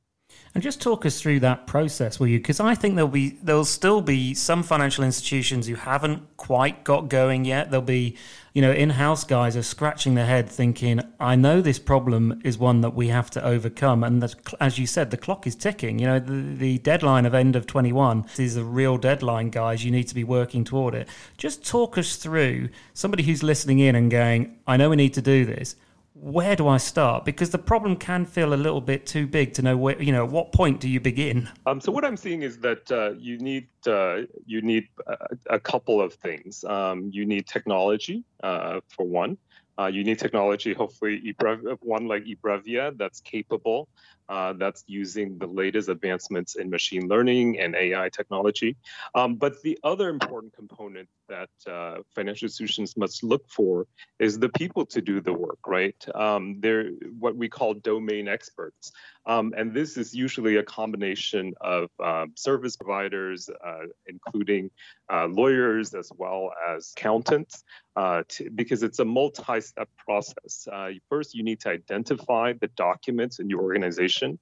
And 0.54 0.62
just 0.62 0.82
talk 0.82 1.06
us 1.06 1.18
through 1.18 1.40
that 1.40 1.66
process, 1.66 2.20
will 2.20 2.26
you? 2.26 2.38
Because 2.38 2.60
I 2.60 2.74
think 2.74 2.94
there'll 2.94 3.08
be 3.08 3.38
there'll 3.42 3.64
still 3.64 4.02
be 4.02 4.34
some 4.34 4.62
financial 4.62 5.02
institutions 5.02 5.66
who 5.66 5.76
haven't 5.76 6.36
quite 6.36 6.84
got 6.84 7.08
going 7.08 7.46
yet. 7.46 7.70
There'll 7.70 7.82
be, 7.82 8.18
you 8.52 8.60
know, 8.60 8.70
in-house 8.70 9.24
guys 9.24 9.56
are 9.56 9.62
scratching 9.62 10.14
their 10.14 10.26
head, 10.26 10.50
thinking, 10.50 11.00
"I 11.18 11.36
know 11.36 11.62
this 11.62 11.78
problem 11.78 12.42
is 12.44 12.58
one 12.58 12.82
that 12.82 12.94
we 12.94 13.08
have 13.08 13.30
to 13.30 13.42
overcome." 13.42 14.04
And 14.04 14.22
that, 14.22 14.34
as 14.60 14.78
you 14.78 14.86
said, 14.86 15.10
the 15.10 15.16
clock 15.16 15.46
is 15.46 15.54
ticking. 15.54 15.98
You 15.98 16.06
know, 16.06 16.18
the, 16.18 16.54
the 16.54 16.78
deadline 16.78 17.24
of 17.24 17.32
end 17.32 17.56
of 17.56 17.66
21 17.66 18.26
is 18.36 18.56
a 18.56 18.64
real 18.64 18.98
deadline, 18.98 19.48
guys. 19.48 19.86
You 19.86 19.90
need 19.90 20.08
to 20.08 20.14
be 20.14 20.24
working 20.24 20.64
toward 20.64 20.94
it. 20.94 21.08
Just 21.38 21.66
talk 21.66 21.96
us 21.96 22.16
through 22.16 22.68
somebody 22.92 23.22
who's 23.22 23.42
listening 23.42 23.78
in 23.78 23.94
and 23.94 24.10
going, 24.10 24.58
"I 24.66 24.76
know 24.76 24.90
we 24.90 24.96
need 24.96 25.14
to 25.14 25.22
do 25.22 25.46
this." 25.46 25.76
Where 26.22 26.54
do 26.54 26.68
I 26.68 26.76
start? 26.76 27.24
Because 27.24 27.50
the 27.50 27.58
problem 27.58 27.96
can 27.96 28.24
feel 28.24 28.54
a 28.54 28.60
little 28.66 28.80
bit 28.80 29.06
too 29.06 29.26
big 29.26 29.54
to 29.54 29.62
know 29.62 29.76
where, 29.76 30.00
you 30.00 30.12
know, 30.12 30.24
what 30.24 30.52
point 30.52 30.78
do 30.78 30.88
you 30.88 31.00
begin? 31.00 31.48
Um, 31.66 31.80
so 31.80 31.90
what 31.90 32.04
I'm 32.04 32.16
seeing 32.16 32.42
is 32.42 32.58
that 32.58 32.90
uh, 32.92 33.14
you 33.18 33.38
need 33.38 33.66
uh, 33.88 34.22
you 34.46 34.62
need 34.62 34.86
a, 35.08 35.16
a, 35.50 35.58
couple 35.58 36.00
of 36.00 36.14
things. 36.14 36.62
Um, 36.62 37.10
you 37.12 37.26
need 37.26 37.48
technology 37.48 38.22
uh, 38.44 38.80
for 38.86 39.04
one. 39.04 39.36
Uh, 39.82 39.88
you 39.88 40.04
need 40.04 40.18
technology, 40.18 40.72
hopefully, 40.72 41.34
one 41.80 42.06
like 42.06 42.24
eBrevia 42.24 42.96
that's 42.96 43.20
capable 43.20 43.88
uh, 44.28 44.52
that's 44.54 44.84
using 44.86 45.36
the 45.38 45.46
latest 45.46 45.88
advancements 45.88 46.54
in 46.54 46.70
machine 46.70 47.08
learning 47.08 47.58
and 47.60 47.74
AI 47.74 48.08
technology. 48.08 48.76
Um, 49.14 49.34
but 49.34 49.60
the 49.62 49.78
other 49.82 50.08
important 50.08 50.54
component 50.54 51.08
that 51.28 51.50
uh, 51.70 51.96
financial 52.14 52.46
institutions 52.46 52.96
must 52.96 53.24
look 53.24 53.48
for 53.48 53.86
is 54.18 54.38
the 54.38 54.48
people 54.48 54.86
to 54.86 55.00
do 55.00 55.20
the 55.20 55.32
work, 55.32 55.58
right? 55.66 55.96
Um, 56.14 56.60
they're 56.60 56.90
what 57.18 57.36
we 57.36 57.48
call 57.48 57.74
domain 57.74 58.28
experts. 58.28 58.92
Um, 59.26 59.54
and 59.56 59.72
this 59.72 59.96
is 59.96 60.14
usually 60.14 60.56
a 60.56 60.62
combination 60.62 61.54
of 61.60 61.90
um, 62.02 62.32
service 62.34 62.76
providers, 62.76 63.48
uh, 63.64 63.86
including 64.06 64.70
uh, 65.12 65.26
lawyers 65.26 65.94
as 65.94 66.10
well 66.16 66.50
as 66.68 66.92
accountants, 66.96 67.64
uh, 67.96 68.22
to, 68.28 68.50
because 68.50 68.82
it's 68.82 68.98
a 68.98 69.04
multi 69.04 69.60
step 69.60 69.88
process. 69.96 70.66
Uh, 70.72 70.90
first, 71.08 71.34
you 71.34 71.42
need 71.42 71.60
to 71.60 71.68
identify 71.68 72.52
the 72.54 72.68
documents 72.68 73.38
in 73.38 73.50
your 73.50 73.60
organization 73.60 74.38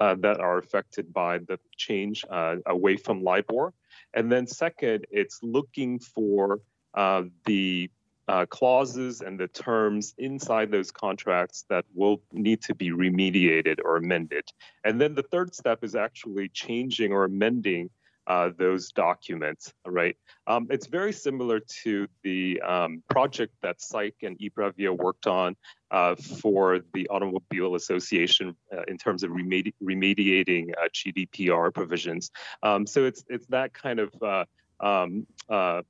uh, 0.00 0.14
that 0.16 0.38
are 0.38 0.58
affected 0.58 1.12
by 1.12 1.38
the 1.38 1.58
change 1.76 2.24
away 2.66 2.96
from 2.96 3.22
LIBOR. 3.22 3.72
And 4.14 4.30
then, 4.30 4.46
second, 4.46 5.06
it's 5.10 5.40
looking 5.42 5.98
for 5.98 6.60
the 6.94 7.90
uh, 8.30 8.46
clauses 8.46 9.22
and 9.22 9.40
the 9.40 9.48
terms 9.48 10.14
inside 10.16 10.70
those 10.70 10.92
contracts 10.92 11.64
that 11.68 11.84
will 11.94 12.22
need 12.32 12.62
to 12.62 12.76
be 12.76 12.90
remediated 12.90 13.80
or 13.84 13.96
amended. 13.96 14.44
And 14.84 15.00
then 15.00 15.16
the 15.16 15.24
third 15.24 15.52
step 15.52 15.82
is 15.82 15.96
actually 15.96 16.48
changing 16.48 17.12
or 17.12 17.24
amending 17.24 17.90
uh, 18.30 18.50
those 18.56 18.92
documents, 18.92 19.74
right? 19.84 20.16
Um, 20.46 20.68
it's 20.70 20.86
very 20.86 21.12
similar 21.12 21.58
to 21.82 22.06
the 22.22 22.60
um, 22.60 23.02
project 23.10 23.52
that 23.62 23.80
SAIC 23.80 24.12
and 24.22 24.38
eBrevia 24.38 24.96
worked 24.96 25.26
on 25.26 25.56
uh, 25.90 26.14
for 26.14 26.78
the 26.94 27.08
Automobile 27.08 27.74
Association 27.74 28.54
uh, 28.72 28.82
in 28.86 28.98
terms 28.98 29.24
of 29.24 29.32
remedi- 29.32 29.74
remediating 29.82 30.70
uh, 30.80 30.86
GDPR 30.94 31.74
provisions. 31.74 32.30
Um, 32.62 32.86
so 32.86 33.04
it's 33.04 33.24
it's 33.28 33.46
that 33.48 33.74
kind 33.74 33.98
of 33.98 34.14
uh, 34.22 34.44
um, 34.78 35.26
uh, 35.48 35.82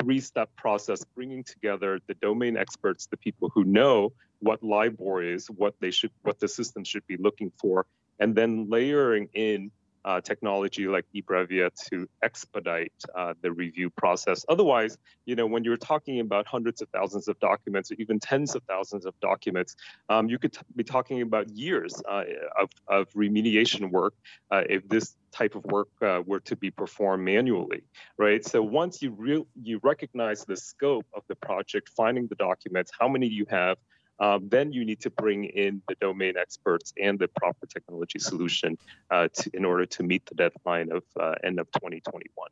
three 0.00 0.18
step 0.18 0.50
process, 0.56 1.04
bringing 1.14 1.44
together 1.44 2.00
the 2.08 2.14
domain 2.14 2.56
experts, 2.56 3.06
the 3.06 3.18
people 3.18 3.52
who 3.54 3.62
know 3.62 4.12
what 4.40 4.64
LIBOR 4.64 5.22
is, 5.22 5.46
what 5.46 5.76
they 5.78 5.92
should, 5.92 6.10
what 6.22 6.40
the 6.40 6.48
system 6.48 6.82
should 6.82 7.06
be 7.06 7.18
looking 7.18 7.52
for, 7.60 7.86
and 8.18 8.34
then 8.34 8.68
layering 8.68 9.28
in 9.32 9.70
uh, 10.04 10.20
technology 10.20 10.86
like 10.86 11.04
eBrevia 11.14 11.70
to 11.90 12.06
expedite 12.22 12.92
uh, 13.16 13.34
the 13.42 13.50
review 13.50 13.90
process. 13.90 14.44
Otherwise, 14.48 14.98
you 15.26 15.34
know, 15.34 15.46
when 15.46 15.64
you're 15.64 15.76
talking 15.76 16.20
about 16.20 16.46
hundreds 16.46 16.82
of 16.82 16.88
thousands 16.90 17.28
of 17.28 17.38
documents 17.40 17.90
or 17.90 17.94
even 17.98 18.18
tens 18.18 18.54
of 18.54 18.62
thousands 18.64 19.06
of 19.06 19.14
documents, 19.20 19.76
um, 20.08 20.28
you 20.28 20.38
could 20.38 20.52
t- 20.52 20.60
be 20.76 20.84
talking 20.84 21.22
about 21.22 21.48
years 21.50 22.02
uh, 22.08 22.24
of, 22.60 22.68
of 22.88 23.10
remediation 23.12 23.90
work 23.90 24.14
uh, 24.50 24.62
if 24.68 24.86
this 24.88 25.16
type 25.32 25.54
of 25.54 25.64
work 25.64 25.88
uh, 26.02 26.22
were 26.26 26.40
to 26.40 26.56
be 26.56 26.70
performed 26.70 27.24
manually, 27.24 27.82
right? 28.18 28.44
So 28.44 28.62
once 28.62 29.02
you 29.02 29.10
re- 29.10 29.46
you 29.60 29.80
recognize 29.82 30.44
the 30.44 30.56
scope 30.56 31.06
of 31.14 31.22
the 31.28 31.34
project, 31.36 31.90
finding 31.96 32.26
the 32.28 32.36
documents, 32.36 32.92
how 32.98 33.08
many 33.08 33.28
do 33.28 33.34
you 33.34 33.46
have, 33.50 33.78
um, 34.20 34.48
then 34.48 34.72
you 34.72 34.84
need 34.84 35.00
to 35.00 35.10
bring 35.10 35.44
in 35.44 35.82
the 35.88 35.94
domain 36.00 36.34
experts 36.38 36.92
and 37.00 37.18
the 37.18 37.28
proper 37.28 37.66
technology 37.66 38.18
solution 38.18 38.78
uh, 39.10 39.28
to, 39.32 39.50
in 39.54 39.64
order 39.64 39.86
to 39.86 40.02
meet 40.02 40.24
the 40.26 40.34
deadline 40.34 40.92
of 40.92 41.02
uh, 41.18 41.34
end 41.42 41.58
of 41.58 41.70
2021. 41.72 42.48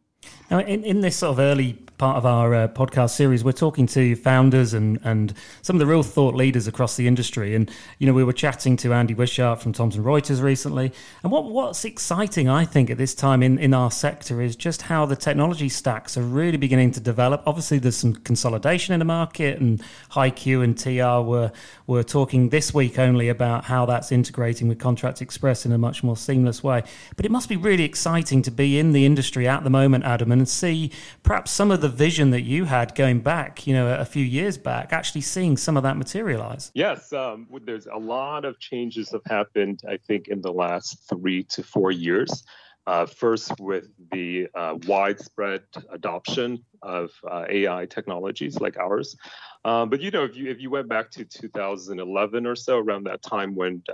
Now, 0.51 0.59
in, 0.59 0.85
in 0.85 1.01
this 1.01 1.17
sort 1.17 1.33
of 1.33 1.39
early 1.39 1.79
part 2.03 2.17
of 2.17 2.27
our 2.27 2.53
uh, 2.53 2.67
podcast 2.67 3.11
series, 3.11 3.45
we're 3.45 3.53
talking 3.53 3.87
to 3.87 4.17
founders 4.17 4.75
and, 4.75 4.99
and 5.05 5.33
some 5.63 5.77
of 5.77 5.79
the 5.79 5.87
real 5.87 6.03
thought 6.03 6.35
leaders 6.35 6.67
across 6.67 6.97
the 6.97 7.07
industry. 7.07 7.55
And, 7.55 7.71
you 8.01 8.09
know, 8.09 8.13
we 8.13 8.25
were 8.25 8.33
chatting 8.33 8.77
to 8.79 8.93
Andy 8.93 9.15
Wishart 9.15 9.63
from 9.63 9.73
Thomson 9.73 10.03
Reuters 10.03 10.43
recently. 10.43 10.93
And 11.23 11.31
what, 11.31 11.45
what's 11.45 11.85
exciting, 11.85 12.49
I 12.49 12.65
think, 12.65 12.91
at 12.91 12.99
this 12.99 13.15
time 13.15 13.41
in, 13.41 13.57
in 13.57 13.73
our 13.73 13.93
sector 13.93 14.43
is 14.43 14.57
just 14.57 14.83
how 14.83 15.07
the 15.07 15.15
technology 15.15 15.69
stacks 15.69 16.17
are 16.17 16.23
really 16.23 16.57
beginning 16.57 16.91
to 16.91 17.01
develop. 17.01 17.45
Obviously, 17.47 17.79
there's 17.79 17.97
some 17.97 18.15
consolidation 18.15 18.93
in 18.93 18.99
the 18.99 19.05
market, 19.05 19.61
and 19.61 19.81
HighQ 20.11 20.65
and 20.65 20.77
TR 20.77 21.25
were, 21.25 21.53
were 21.87 22.03
talking 22.03 22.49
this 22.49 22.75
week 22.75 22.99
only 22.99 23.29
about 23.29 23.65
how 23.65 23.87
that's 23.87 24.11
integrating 24.11 24.67
with 24.67 24.81
Contract 24.81 25.23
Express 25.23 25.65
in 25.65 25.71
a 25.71 25.79
much 25.79 26.03
more 26.03 26.17
seamless 26.17 26.65
way. 26.65 26.83
But 27.15 27.27
it 27.27 27.31
must 27.31 27.49
be 27.49 27.57
really 27.57 27.85
exciting 27.85 28.43
to 28.43 28.51
be 28.51 28.79
in 28.79 28.91
the 28.91 29.07
industry 29.07 29.47
at 29.47 29.63
the 29.63 29.71
moment 29.71 30.05
Adam, 30.13 30.31
and 30.31 30.49
see 30.49 30.91
perhaps 31.23 31.51
some 31.51 31.71
of 31.71 31.81
the 31.81 31.89
vision 31.89 32.31
that 32.31 32.43
you 32.43 32.67
had 32.67 32.95
going 32.95 33.21
back, 33.21 33.67
you 33.67 33.75
know, 33.75 33.95
a 33.95 34.05
few 34.05 34.25
years 34.25 34.59
back, 34.59 34.93
actually 34.93 35.23
seeing 35.23 35.57
some 35.57 35.77
of 35.77 35.83
that 35.83 35.97
materialize. 35.97 36.71
Yes, 36.75 37.13
um, 37.13 37.47
there's 37.65 37.87
a 37.87 37.99
lot 37.99 38.45
of 38.45 38.59
changes 38.59 39.11
have 39.13 39.25
happened, 39.27 39.81
I 39.89 39.97
think, 39.97 40.29
in 40.29 40.41
the 40.41 40.53
last 40.53 41.09
three 41.09 41.45
to 41.45 41.63
four 41.63 41.91
years. 41.91 42.45
Uh, 42.85 43.07
first, 43.07 43.61
with 43.61 43.87
the 44.11 44.49
uh, 44.57 44.77
widespread 44.89 45.63
adoption 45.93 46.65
of 46.83 47.13
uh, 47.31 47.45
AI 47.49 47.87
technologies 47.87 48.59
like 48.59 48.77
ours. 48.77 49.17
Um, 49.65 49.89
but 49.89 50.01
you 50.01 50.11
know, 50.11 50.25
if 50.25 50.37
you 50.37 50.51
if 50.51 50.61
you 50.61 50.69
went 50.69 50.89
back 50.89 51.09
to 51.13 51.25
2011 51.25 52.45
or 52.45 52.57
so, 52.57 52.79
around 52.79 53.05
that 53.05 53.23
time 53.23 53.55
when 53.55 53.85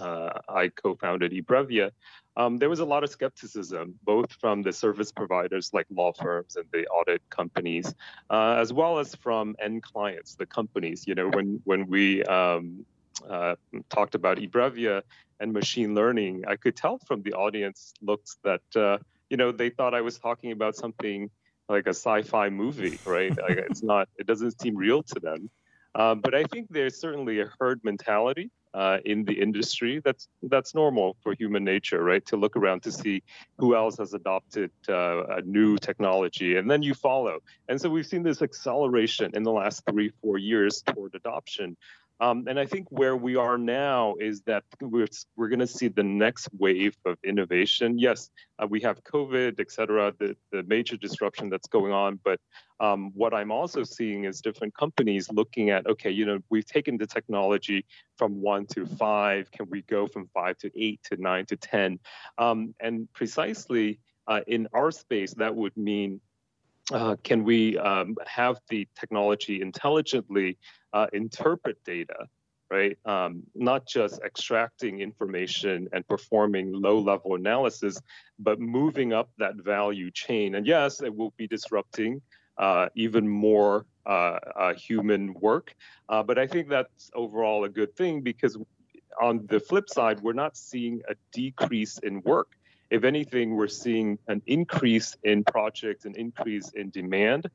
uh, 0.00 0.30
I 0.48 0.68
co-founded 0.68 1.32
eBrevia, 1.32 1.90
um, 2.36 2.58
there 2.58 2.68
was 2.68 2.80
a 2.80 2.84
lot 2.84 3.04
of 3.04 3.10
skepticism, 3.10 3.94
both 4.02 4.32
from 4.32 4.62
the 4.62 4.72
service 4.72 5.12
providers 5.12 5.70
like 5.72 5.86
law 5.90 6.12
firms 6.12 6.56
and 6.56 6.64
the 6.72 6.86
audit 6.88 7.22
companies, 7.30 7.94
uh, 8.30 8.56
as 8.58 8.72
well 8.72 8.98
as 8.98 9.14
from 9.14 9.54
end 9.60 9.82
clients, 9.82 10.34
the 10.34 10.46
companies. 10.46 11.06
You 11.06 11.14
know, 11.14 11.28
when 11.28 11.60
when 11.64 11.86
we 11.86 12.24
um, 12.24 12.84
uh, 13.28 13.54
talked 13.88 14.14
about 14.14 14.38
eBrevia 14.38 15.02
and 15.38 15.52
machine 15.52 15.94
learning, 15.94 16.44
I 16.48 16.56
could 16.56 16.76
tell 16.76 16.98
from 16.98 17.22
the 17.22 17.34
audience 17.34 17.94
looks 18.02 18.38
that 18.42 18.62
uh, 18.74 18.98
you 19.30 19.36
know 19.36 19.52
they 19.52 19.70
thought 19.70 19.94
I 19.94 20.00
was 20.00 20.18
talking 20.18 20.50
about 20.50 20.74
something 20.74 21.30
like 21.68 21.86
a 21.86 21.90
sci-fi 21.90 22.50
movie, 22.50 22.98
right? 23.04 23.30
like 23.48 23.58
it's 23.58 23.82
not, 23.82 24.08
it 24.18 24.26
doesn't 24.26 24.60
seem 24.60 24.76
real 24.76 25.02
to 25.02 25.20
them. 25.20 25.50
Um, 25.94 26.20
but 26.20 26.34
I 26.34 26.44
think 26.44 26.68
there's 26.70 26.98
certainly 27.00 27.40
a 27.40 27.50
herd 27.58 27.80
mentality 27.84 28.50
uh, 28.74 28.98
in 29.04 29.24
the 29.24 29.32
industry. 29.32 30.00
That's 30.04 30.28
that's 30.42 30.74
normal 30.74 31.16
for 31.22 31.34
human 31.34 31.64
nature, 31.64 32.02
right? 32.02 32.24
To 32.26 32.36
look 32.36 32.56
around 32.56 32.82
to 32.82 32.92
see 32.92 33.22
who 33.58 33.76
else 33.76 33.96
has 33.98 34.12
adopted 34.12 34.70
uh, 34.88 35.24
a 35.38 35.42
new 35.42 35.78
technology, 35.78 36.56
and 36.56 36.70
then 36.70 36.82
you 36.82 36.94
follow. 36.94 37.38
And 37.68 37.80
so 37.80 37.88
we've 37.88 38.06
seen 38.06 38.24
this 38.24 38.42
acceleration 38.42 39.30
in 39.34 39.44
the 39.44 39.52
last 39.52 39.82
three, 39.88 40.10
four 40.20 40.38
years 40.38 40.82
toward 40.82 41.14
adoption. 41.14 41.76
Um, 42.20 42.46
and 42.48 42.58
I 42.58 42.66
think 42.66 42.86
where 42.90 43.16
we 43.16 43.36
are 43.36 43.58
now 43.58 44.14
is 44.20 44.42
that 44.42 44.64
we're, 44.80 45.08
we're 45.36 45.48
going 45.48 45.58
to 45.58 45.66
see 45.66 45.88
the 45.88 46.02
next 46.02 46.48
wave 46.56 46.96
of 47.04 47.18
innovation. 47.24 47.98
Yes, 47.98 48.30
uh, 48.58 48.66
we 48.68 48.80
have 48.82 49.02
COVID, 49.04 49.58
et 49.58 49.70
cetera, 49.70 50.14
the, 50.18 50.36
the 50.52 50.62
major 50.62 50.96
disruption 50.96 51.50
that's 51.50 51.66
going 51.66 51.92
on. 51.92 52.20
But 52.24 52.40
um, 52.78 53.10
what 53.14 53.34
I'm 53.34 53.50
also 53.50 53.82
seeing 53.82 54.24
is 54.24 54.40
different 54.40 54.74
companies 54.74 55.30
looking 55.32 55.70
at, 55.70 55.86
okay, 55.86 56.10
you 56.10 56.24
know, 56.24 56.38
we've 56.50 56.66
taken 56.66 56.96
the 56.96 57.06
technology 57.06 57.84
from 58.16 58.40
one 58.40 58.66
to 58.68 58.86
five. 58.86 59.50
Can 59.50 59.68
we 59.70 59.82
go 59.82 60.06
from 60.06 60.28
five 60.32 60.56
to 60.58 60.70
eight 60.80 61.00
to 61.04 61.16
nine 61.20 61.46
to 61.46 61.56
10? 61.56 61.98
Um, 62.38 62.74
and 62.80 63.12
precisely 63.12 63.98
uh, 64.26 64.40
in 64.46 64.68
our 64.72 64.90
space, 64.90 65.34
that 65.34 65.54
would 65.54 65.76
mean 65.76 66.20
uh, 66.92 67.16
can 67.22 67.44
we 67.44 67.78
um, 67.78 68.14
have 68.26 68.58
the 68.68 68.86
technology 68.98 69.62
intelligently 69.62 70.58
uh, 70.92 71.06
interpret 71.12 71.78
data, 71.84 72.26
right? 72.70 72.98
Um, 73.04 73.42
not 73.54 73.86
just 73.86 74.20
extracting 74.22 75.00
information 75.00 75.88
and 75.92 76.06
performing 76.06 76.72
low 76.72 76.98
level 76.98 77.34
analysis, 77.34 78.00
but 78.38 78.60
moving 78.60 79.12
up 79.12 79.30
that 79.38 79.56
value 79.56 80.10
chain. 80.10 80.56
And 80.56 80.66
yes, 80.66 81.00
it 81.00 81.14
will 81.14 81.32
be 81.36 81.46
disrupting 81.46 82.20
uh, 82.58 82.88
even 82.94 83.28
more 83.28 83.86
uh, 84.06 84.38
uh, 84.56 84.74
human 84.74 85.34
work, 85.34 85.74
uh, 86.08 86.22
but 86.22 86.38
I 86.38 86.46
think 86.46 86.68
that's 86.68 87.10
overall 87.14 87.64
a 87.64 87.68
good 87.68 87.96
thing 87.96 88.20
because 88.20 88.58
on 89.20 89.46
the 89.46 89.60
flip 89.60 89.88
side, 89.88 90.20
we're 90.20 90.32
not 90.32 90.56
seeing 90.56 91.00
a 91.08 91.14
decrease 91.32 91.98
in 91.98 92.20
work. 92.22 92.48
If 92.94 93.02
anything, 93.02 93.56
we're 93.56 93.66
seeing 93.66 94.20
an 94.28 94.40
increase 94.46 95.16
in 95.24 95.42
projects, 95.42 96.04
an 96.04 96.14
increase 96.14 96.70
in 96.70 96.90
demand 96.90 97.50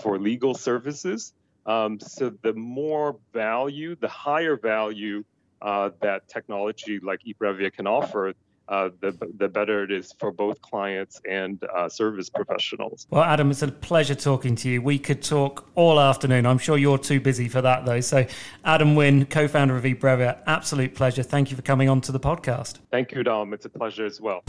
for 0.00 0.20
legal 0.20 0.54
services. 0.54 1.32
Um, 1.66 1.98
so 1.98 2.32
the 2.42 2.52
more 2.52 3.16
value, 3.32 3.96
the 3.96 4.06
higher 4.06 4.56
value 4.56 5.24
uh, 5.60 5.90
that 6.00 6.28
technology 6.28 7.00
like 7.00 7.22
eBrevia 7.26 7.72
can 7.72 7.88
offer, 7.88 8.34
uh, 8.68 8.90
the, 9.00 9.18
the 9.36 9.48
better 9.48 9.82
it 9.82 9.90
is 9.90 10.14
for 10.20 10.30
both 10.30 10.62
clients 10.62 11.20
and 11.28 11.60
uh, 11.74 11.88
service 11.88 12.30
professionals. 12.30 13.08
Well, 13.10 13.24
Adam, 13.24 13.50
it's 13.50 13.62
a 13.62 13.68
pleasure 13.68 14.14
talking 14.14 14.54
to 14.56 14.68
you. 14.68 14.80
We 14.80 15.00
could 15.00 15.22
talk 15.22 15.68
all 15.74 15.98
afternoon. 15.98 16.46
I'm 16.46 16.58
sure 16.58 16.78
you're 16.78 16.98
too 16.98 17.18
busy 17.18 17.48
for 17.48 17.60
that, 17.62 17.84
though. 17.84 18.00
So, 18.00 18.24
Adam 18.64 18.94
Nguyen, 18.94 19.28
co 19.28 19.48
founder 19.48 19.76
of 19.76 19.82
eBrevia, 19.82 20.38
absolute 20.46 20.94
pleasure. 20.94 21.24
Thank 21.24 21.50
you 21.50 21.56
for 21.56 21.62
coming 21.62 21.88
on 21.88 22.00
to 22.02 22.12
the 22.12 22.20
podcast. 22.20 22.78
Thank 22.92 23.10
you, 23.10 23.24
Dom. 23.24 23.52
It's 23.52 23.64
a 23.64 23.70
pleasure 23.70 24.06
as 24.06 24.20
well. 24.20 24.44